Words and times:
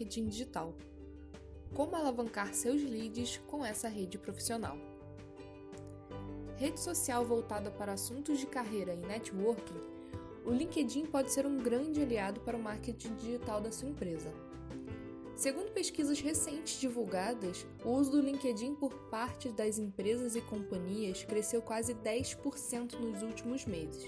marketing 0.00 0.28
digital. 0.28 0.74
Como 1.74 1.94
alavancar 1.94 2.54
seus 2.54 2.82
leads 2.82 3.38
com 3.46 3.64
essa 3.64 3.86
rede 3.86 4.16
profissional? 4.16 4.78
Rede 6.56 6.80
social 6.80 7.24
voltada 7.24 7.70
para 7.70 7.92
assuntos 7.92 8.38
de 8.38 8.46
carreira 8.46 8.94
e 8.94 9.06
networking, 9.06 9.80
o 10.44 10.52
LinkedIn 10.52 11.06
pode 11.06 11.30
ser 11.32 11.46
um 11.46 11.58
grande 11.58 12.00
aliado 12.00 12.40
para 12.40 12.56
o 12.56 12.62
marketing 12.62 13.14
digital 13.16 13.60
da 13.60 13.70
sua 13.70 13.88
empresa. 13.88 14.32
Segundo 15.36 15.70
pesquisas 15.72 16.18
recentes 16.18 16.80
divulgadas, 16.80 17.66
o 17.84 17.90
uso 17.90 18.12
do 18.12 18.20
LinkedIn 18.20 18.74
por 18.74 18.94
parte 19.10 19.50
das 19.50 19.78
empresas 19.78 20.34
e 20.34 20.40
companhias 20.40 21.24
cresceu 21.24 21.60
quase 21.60 21.94
10% 21.94 22.98
nos 22.98 23.22
últimos 23.22 23.66
meses. 23.66 24.04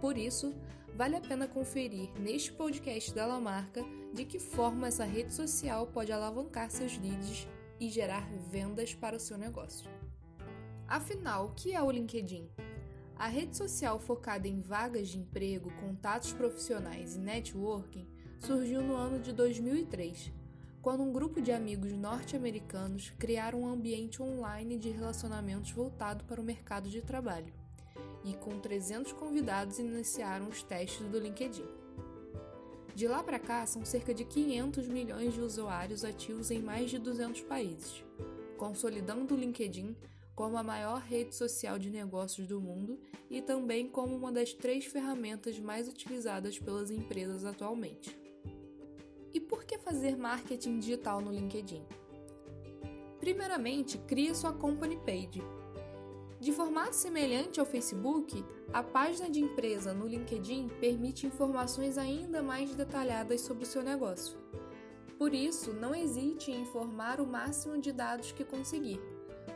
Por 0.00 0.16
isso, 0.16 0.54
vale 0.94 1.16
a 1.16 1.20
pena 1.20 1.48
conferir 1.48 2.10
neste 2.20 2.52
podcast 2.52 3.14
da 3.14 3.26
Lamarca 3.26 3.82
de 4.12 4.24
que 4.24 4.38
forma 4.38 4.88
essa 4.88 5.04
rede 5.04 5.32
social 5.32 5.86
pode 5.86 6.12
alavancar 6.12 6.70
seus 6.70 6.98
leads 6.98 7.48
e 7.80 7.88
gerar 7.88 8.28
vendas 8.50 8.94
para 8.94 9.16
o 9.16 9.20
seu 9.20 9.38
negócio. 9.38 9.90
Afinal, 10.86 11.46
o 11.46 11.54
que 11.54 11.74
é 11.74 11.82
o 11.82 11.90
LinkedIn? 11.90 12.48
A 13.16 13.26
rede 13.26 13.56
social 13.56 13.98
focada 13.98 14.46
em 14.46 14.60
vagas 14.60 15.08
de 15.08 15.18
emprego, 15.18 15.72
contatos 15.80 16.32
profissionais 16.32 17.16
e 17.16 17.18
networking 17.18 18.06
surgiu 18.38 18.82
no 18.82 18.94
ano 18.94 19.18
de 19.18 19.32
2003, 19.32 20.32
quando 20.82 21.02
um 21.04 21.12
grupo 21.12 21.40
de 21.40 21.52
amigos 21.52 21.92
norte-americanos 21.92 23.10
criaram 23.18 23.62
um 23.62 23.68
ambiente 23.68 24.20
online 24.20 24.76
de 24.76 24.90
relacionamentos 24.90 25.70
voltado 25.70 26.24
para 26.24 26.40
o 26.40 26.44
mercado 26.44 26.90
de 26.90 27.00
trabalho, 27.00 27.54
e 28.24 28.34
com 28.34 28.58
300 28.60 29.12
convidados 29.12 29.78
iniciaram 29.78 30.48
os 30.48 30.62
testes 30.62 31.06
do 31.08 31.18
LinkedIn. 31.18 31.66
De 32.94 33.08
lá 33.08 33.22
para 33.22 33.38
cá, 33.38 33.64
são 33.66 33.84
cerca 33.84 34.12
de 34.12 34.24
500 34.24 34.86
milhões 34.86 35.32
de 35.32 35.40
usuários 35.40 36.04
ativos 36.04 36.50
em 36.50 36.60
mais 36.60 36.90
de 36.90 36.98
200 36.98 37.40
países, 37.42 38.04
consolidando 38.58 39.34
o 39.34 39.38
LinkedIn 39.38 39.96
como 40.34 40.56
a 40.56 40.62
maior 40.62 41.00
rede 41.00 41.34
social 41.34 41.78
de 41.78 41.90
negócios 41.90 42.46
do 42.46 42.60
mundo 42.60 42.98
e 43.30 43.40
também 43.40 43.88
como 43.88 44.16
uma 44.16 44.32
das 44.32 44.52
três 44.52 44.84
ferramentas 44.84 45.58
mais 45.58 45.88
utilizadas 45.88 46.58
pelas 46.58 46.90
empresas 46.90 47.44
atualmente. 47.44 48.16
E 49.32 49.40
por 49.40 49.64
que 49.64 49.78
fazer 49.78 50.16
marketing 50.16 50.78
digital 50.78 51.20
no 51.20 51.32
LinkedIn? 51.32 51.82
Primeiramente, 53.18 53.98
crie 53.98 54.34
sua 54.34 54.52
company 54.52 54.98
page. 54.98 55.42
De 56.42 56.50
formato 56.50 56.96
semelhante 56.96 57.60
ao 57.60 57.64
Facebook, 57.64 58.44
a 58.72 58.82
página 58.82 59.30
de 59.30 59.38
empresa 59.38 59.94
no 59.94 60.08
LinkedIn 60.08 60.70
permite 60.80 61.24
informações 61.24 61.96
ainda 61.96 62.42
mais 62.42 62.74
detalhadas 62.74 63.42
sobre 63.42 63.62
o 63.62 63.66
seu 63.66 63.80
negócio. 63.80 64.36
Por 65.16 65.32
isso, 65.32 65.72
não 65.72 65.94
hesite 65.94 66.50
em 66.50 66.62
informar 66.62 67.20
o 67.20 67.26
máximo 67.28 67.78
de 67.78 67.92
dados 67.92 68.32
que 68.32 68.42
conseguir, 68.42 69.00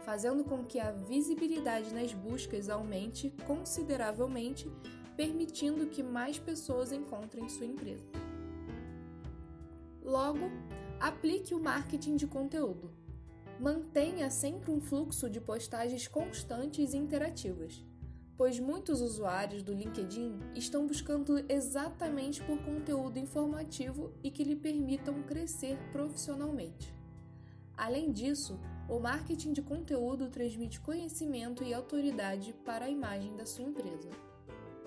fazendo 0.05 0.45
com 0.45 0.63
que 0.63 0.79
a 0.79 0.93
visibilidade 0.93 1.93
nas 1.93 2.13
buscas 2.13 2.71
aumente 2.71 3.35
consideravelmente, 3.49 4.71
permitindo 5.17 5.89
que 5.89 6.05
mais 6.05 6.39
pessoas 6.39 6.93
encontrem 6.93 7.49
sua 7.49 7.67
empresa. 7.67 8.07
Logo, 10.05 10.53
aplique 11.01 11.53
o 11.53 11.59
marketing 11.59 12.15
de 12.15 12.29
conteúdo. 12.29 13.06
Mantenha 13.59 14.31
sempre 14.31 14.71
um 14.71 14.81
fluxo 14.81 15.31
de 15.31 15.41
postagens 15.41 16.07
constantes 16.07 16.93
e 16.93 16.99
interativas, 16.99 17.83
pois 18.37 18.61
muitos 18.61 19.01
usuários 19.01 19.63
do 19.63 19.73
LinkedIn 19.73 20.39
estão 20.55 20.87
buscando 20.87 21.43
exatamente 21.49 22.43
por 22.43 22.59
conteúdo 22.59 23.19
informativo 23.19 24.13
e 24.23 24.31
que 24.31 24.45
lhe 24.45 24.57
permitam 24.57 25.23
crescer 25.23 25.79
profissionalmente. 25.91 26.95
Além 27.75 28.13
disso, 28.13 28.61
o 28.91 29.01
marketing 29.01 29.55
de 29.55 29.63
conteúdo 29.63 30.29
transmite 30.29 30.79
conhecimento 30.79 31.65
e 31.65 31.73
autoridade 31.73 32.53
para 32.63 32.85
a 32.85 32.91
imagem 32.91 33.35
da 33.37 33.47
sua 33.47 33.65
empresa. 33.65 34.11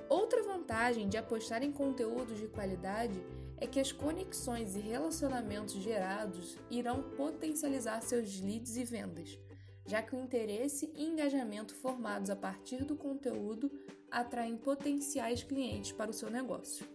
Outra 0.08 0.44
vantagem 0.44 1.10
de 1.10 1.18
apostar 1.18 1.64
em 1.64 1.72
conteúdos 1.72 2.38
de 2.38 2.48
qualidade 2.48 3.20
é 3.62 3.68
que 3.68 3.80
as 3.80 3.92
conexões 3.92 4.76
e 4.76 4.80
relacionamentos 4.80 5.76
gerados 5.76 6.58
irão 6.70 7.04
potencializar 7.04 8.02
seus 8.02 8.40
leads 8.40 8.78
e 8.78 8.84
vendas, 8.84 9.38
já 9.86 10.02
que 10.02 10.16
o 10.16 10.20
interesse 10.20 10.92
e 10.96 11.06
engajamento 11.06 11.76
formados 11.76 12.30
a 12.30 12.36
partir 12.36 12.86
do 12.86 12.96
conteúdo 12.96 13.72
atraem 14.10 14.56
potenciais 14.56 15.44
clientes 15.44 15.92
para 15.92 16.12
o 16.12 16.14
seu 16.14 16.30
negócio. 16.30 16.86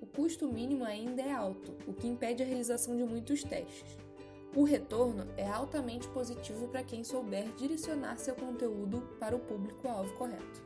O 0.00 0.06
custo 0.06 0.50
mínimo 0.50 0.84
ainda 0.84 1.22
é 1.22 1.32
alto, 1.32 1.76
o 1.86 1.92
que 1.92 2.06
impede 2.06 2.42
a 2.42 2.46
realização 2.46 2.96
de 2.96 3.04
muitos 3.04 3.42
testes. 3.44 3.96
O 4.54 4.64
retorno 4.64 5.26
é 5.36 5.46
altamente 5.46 6.08
positivo 6.08 6.68
para 6.68 6.82
quem 6.82 7.04
souber 7.04 7.52
direcionar 7.56 8.16
seu 8.16 8.34
conteúdo 8.34 9.02
para 9.20 9.36
o 9.36 9.40
público-alvo 9.40 10.14
correto. 10.14 10.64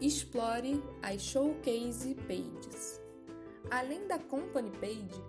Explore 0.00 0.82
as 1.02 1.22
Showcase 1.22 2.16
Pages. 2.26 3.05
Além 3.70 4.06
da 4.06 4.18
Company 4.18 4.70
Page, 4.78 5.22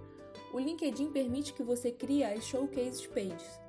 o 0.54 0.60
LinkedIn 0.60 1.12
permite 1.12 1.54
que 1.54 1.64
você 1.64 1.92
crie 1.92 2.24
as 2.24 2.44
Showcase 2.44 3.08
Pages, 3.08 3.60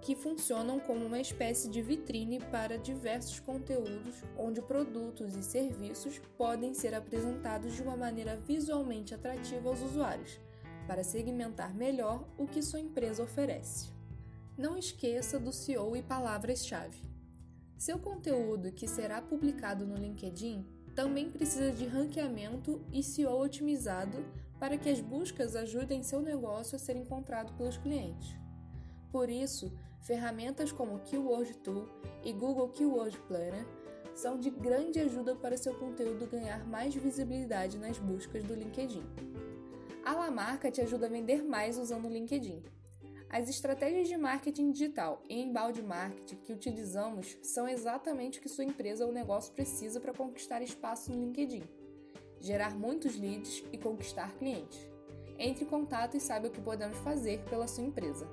que 0.00 0.16
funcionam 0.16 0.80
como 0.80 1.04
uma 1.04 1.20
espécie 1.20 1.68
de 1.68 1.82
vitrine 1.82 2.40
para 2.40 2.78
diversos 2.78 3.38
conteúdos 3.40 4.24
onde 4.38 4.62
produtos 4.62 5.36
e 5.36 5.42
serviços 5.42 6.18
podem 6.38 6.72
ser 6.72 6.94
apresentados 6.94 7.74
de 7.74 7.82
uma 7.82 7.96
maneira 7.96 8.36
visualmente 8.36 9.14
atrativa 9.14 9.68
aos 9.68 9.82
usuários, 9.82 10.40
para 10.86 11.04
segmentar 11.04 11.74
melhor 11.74 12.26
o 12.38 12.46
que 12.46 12.62
sua 12.62 12.80
empresa 12.80 13.22
oferece. 13.22 13.90
Não 14.56 14.78
esqueça 14.78 15.38
do 15.38 15.52
SEO 15.52 15.94
e 15.94 16.02
palavras-chave. 16.02 17.02
Seu 17.76 17.98
conteúdo 17.98 18.72
que 18.72 18.88
será 18.88 19.20
publicado 19.20 19.86
no 19.86 19.96
LinkedIn 19.96 20.66
também 20.94 21.30
precisa 21.30 21.72
de 21.72 21.86
ranqueamento 21.86 22.80
e 22.92 23.02
SEO 23.02 23.40
otimizado 23.40 24.24
para 24.58 24.76
que 24.76 24.90
as 24.90 25.00
buscas 25.00 25.56
ajudem 25.56 26.02
seu 26.02 26.20
negócio 26.20 26.76
a 26.76 26.78
ser 26.78 26.96
encontrado 26.96 27.52
pelos 27.54 27.78
clientes. 27.78 28.36
Por 29.10 29.28
isso, 29.28 29.72
ferramentas 30.00 30.70
como 30.70 31.00
Keyword 31.00 31.54
Tool 31.58 31.88
e 32.24 32.32
Google 32.32 32.68
Keyword 32.68 33.18
Planner 33.20 33.66
são 34.14 34.38
de 34.38 34.50
grande 34.50 35.00
ajuda 35.00 35.34
para 35.34 35.56
seu 35.56 35.74
conteúdo 35.74 36.26
ganhar 36.26 36.66
mais 36.66 36.94
visibilidade 36.94 37.78
nas 37.78 37.98
buscas 37.98 38.44
do 38.44 38.54
LinkedIn. 38.54 39.02
A 40.04 40.12
Lamarca 40.12 40.70
te 40.70 40.80
ajuda 40.80 41.06
a 41.06 41.10
vender 41.10 41.42
mais 41.42 41.78
usando 41.78 42.06
o 42.06 42.12
LinkedIn. 42.12 42.62
As 43.32 43.48
estratégias 43.48 44.08
de 44.08 44.16
marketing 44.16 44.72
digital 44.72 45.22
e 45.28 45.40
embalde 45.40 45.80
marketing 45.80 46.34
que 46.42 46.52
utilizamos 46.52 47.38
são 47.40 47.68
exatamente 47.68 48.40
o 48.40 48.42
que 48.42 48.48
sua 48.48 48.64
empresa 48.64 49.06
ou 49.06 49.12
negócio 49.12 49.54
precisa 49.54 50.00
para 50.00 50.12
conquistar 50.12 50.60
espaço 50.62 51.12
no 51.12 51.26
LinkedIn, 51.26 51.62
gerar 52.40 52.74
muitos 52.74 53.16
leads 53.16 53.62
e 53.72 53.78
conquistar 53.78 54.34
clientes. 54.36 54.80
Entre 55.38 55.64
em 55.64 55.68
contato 55.68 56.16
e 56.16 56.20
saiba 56.20 56.48
o 56.48 56.50
que 56.50 56.60
podemos 56.60 56.98
fazer 56.98 57.38
pela 57.48 57.68
sua 57.68 57.84
empresa. 57.84 58.26